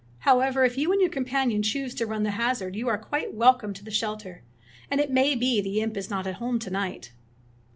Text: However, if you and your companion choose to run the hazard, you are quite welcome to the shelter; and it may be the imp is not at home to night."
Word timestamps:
However, 0.21 0.65
if 0.65 0.79
you 0.79 0.91
and 0.91 0.99
your 0.99 1.11
companion 1.11 1.61
choose 1.61 1.93
to 1.93 2.07
run 2.07 2.23
the 2.23 2.31
hazard, 2.31 2.75
you 2.75 2.87
are 2.87 2.97
quite 2.97 3.35
welcome 3.35 3.71
to 3.75 3.83
the 3.85 3.91
shelter; 3.91 4.41
and 4.89 4.99
it 4.99 5.11
may 5.11 5.35
be 5.35 5.61
the 5.61 5.79
imp 5.79 5.95
is 5.95 6.09
not 6.09 6.25
at 6.25 6.37
home 6.41 6.57
to 6.57 6.71
night." 6.71 7.11